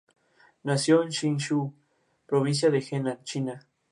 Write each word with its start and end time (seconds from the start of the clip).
Nació 0.63 1.03
en 1.03 1.11
Zhengzhou, 1.11 1.75
provincia 2.25 2.71
de 2.71 2.81
Henan, 2.89 3.23
China. 3.23 3.67